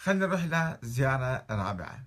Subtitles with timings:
[0.00, 2.04] خلينا نروح إلى زيارة رابعة.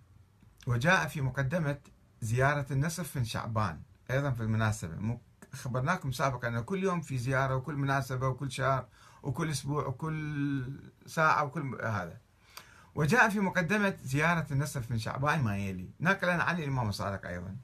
[0.67, 1.78] وجاء في مقدمة
[2.21, 3.81] زيارة النصف من شعبان
[4.12, 5.19] أيضا في المناسبة.
[5.54, 8.88] خبرناكم سابقا أن كل يوم في زيارة وكل مناسبة وكل شهر
[9.24, 12.18] وكل أسبوع وكل ساعة وكل هذا.
[12.96, 15.89] وجاء في مقدمة زيارة النصف من شعبان ما يلي.
[16.00, 17.55] نقلا عن الإمام الصادق أيضا.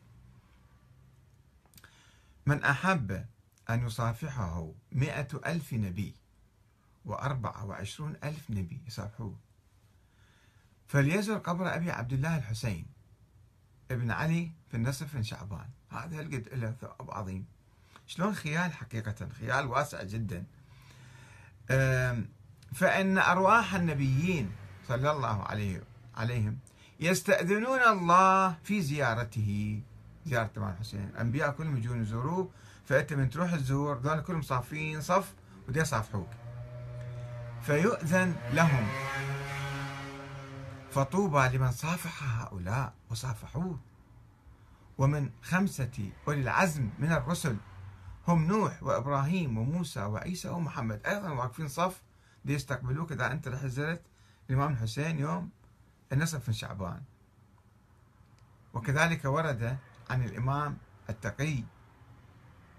[2.46, 3.26] من أحب
[3.70, 6.16] أن يصافحه مئة ألف نبي
[7.06, 8.82] وأربعة وعشرون ألف نبي.
[8.88, 9.49] يصافحوه.
[10.90, 12.86] فليزر قبر أبي عبد الله الحسين
[13.92, 15.70] ابن علي في النصف من شعبان.
[15.90, 17.46] هذا القد له ثواب عظيم.
[18.08, 20.44] شلون خيال حقيقة؟ خيال واسع جدا.
[22.74, 24.52] فإن أرواح النبيين
[24.88, 25.84] صلى الله عليه
[26.16, 26.58] عليهم
[27.00, 29.82] يستأذنون الله في زيارته.
[30.26, 31.10] زيارة الإمام الحسين.
[31.14, 32.50] الأنبياء كلهم يجون يزوروه
[32.86, 35.34] فأنت من تروح تزور ذول كلهم صافين صف
[35.68, 36.30] ودي يصافحوك
[37.62, 38.88] فيؤذن لهم.
[40.92, 43.80] فطوبى لمن صافح هؤلاء وصافحوه.
[44.98, 47.58] ومن خمسة أولي العزم من الرسل
[48.28, 51.06] هم نوح وإبراهيم وموسى وعيسى ومحمد.
[51.06, 52.02] أيضا واقفين صف
[52.46, 53.12] ليستقبلوك.
[53.12, 54.02] إذا أنت زرت
[54.50, 55.50] الإمام الحسين يوم
[56.14, 57.02] النصف من شعبان.
[58.74, 59.78] وكذلك ورد
[60.10, 60.78] عن الإمام
[61.10, 61.64] التقي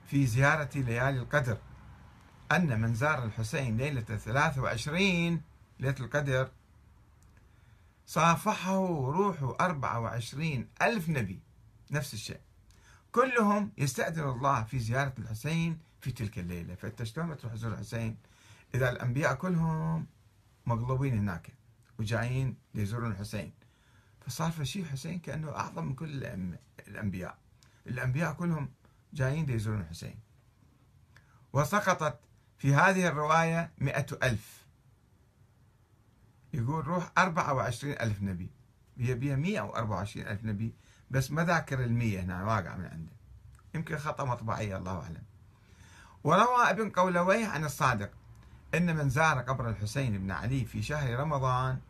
[0.06, 1.58] في زيارة ليالي القدر
[2.52, 5.42] أن من زار الحسين ليلة 23
[5.80, 6.50] ليلة القدر
[8.10, 11.40] صافحه روح 24 ألف نبي.
[11.90, 12.40] نفس الشيء.
[13.12, 16.74] كلهم يستأذن الله في زيارة الحسين في تلك الليلة.
[16.74, 18.16] فأنت شلون تروح تزور الحسين.
[18.74, 20.06] إذا الأنبياء كلهم
[20.66, 21.52] مقلوبين هناك
[21.98, 23.52] وجايين ليزورون الحسين.
[24.26, 26.24] فصار في شيء حسين كأنه أعظم من كل
[26.88, 27.38] الأنبياء.
[27.86, 28.70] الأنبياء كلهم
[29.12, 30.18] جايين ليزورون الحسين.
[31.52, 32.18] وسقطت
[32.58, 34.59] في هذه الرواية مئة ألف.
[36.54, 38.50] يقول روح أربعة وعشرين ألف نبي.
[38.98, 40.74] هي وأربعة وعشرين ألف نبي
[41.10, 43.12] بس ما ذاكر المية هنا واقع من عنده.
[43.74, 45.22] يمكن خطأ مطبعية الله أعلم.
[46.24, 48.10] وروى ابن قولويه عن الصادق
[48.74, 51.80] أن من زار قبر الحسين بن علي في شهر رمضان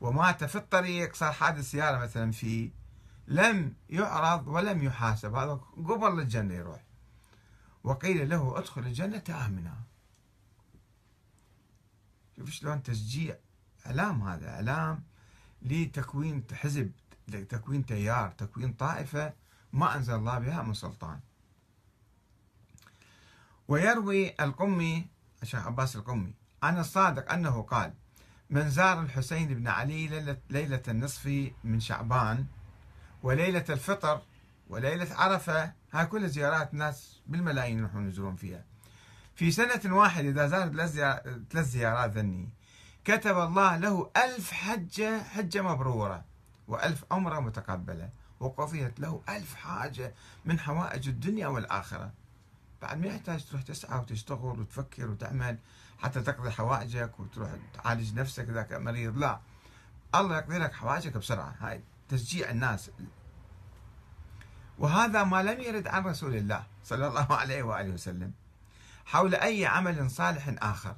[0.00, 2.70] ومات في الطريق صار حادث سيارة مثلا فيه
[3.28, 5.34] لم يعرض ولم يحاسب.
[5.34, 6.84] هذا قبل الجنة يروح.
[7.84, 9.74] وقيل له ادخل الجنة آمنا.
[12.36, 13.36] شوف شلون تشجيع
[13.86, 15.02] إعلام هذا إعلام
[15.62, 16.90] لتكوين حزب
[17.28, 19.32] لتكوين تيار تكوين طائفة
[19.72, 21.20] ما أنزل الله بها من سلطان.
[23.68, 25.06] ويروي القمي
[25.42, 27.92] الشيخ عباس القمي عن الصادق أنه قال
[28.50, 32.46] من زار الحسين بن علي ليلة, النصف من شعبان
[33.22, 34.22] وليلة الفطر
[34.68, 38.64] وليلة عرفة هاي كلها زيارات ناس بالملايين يروحون يزورون فيها.
[39.34, 40.68] في سنة واحدة إذا زار
[41.50, 42.48] ثلاث زيارات ذني
[43.06, 46.24] كتب الله له ألف حجة حجة مبرورة
[46.68, 52.12] وألف عمرة متقبلة وقضيت له ألف حاجة من حوائج الدنيا والآخرة.
[52.82, 55.58] بعد ما يحتاج تروح تسعى وتشتغل وتفكر وتعمل
[55.98, 59.18] حتى تقضي حوائجك وتروح تعالج نفسك إذا مريض.
[59.18, 59.40] لا
[60.14, 61.54] الله يقضي لك حوائجك بسرعة.
[61.60, 62.90] هاي تشجيع الناس.
[64.78, 68.32] وهذا ما لم يرد عن رسول الله صلى الله عليه وآله وسلم
[69.04, 70.96] حول أي عمل صالح آخر.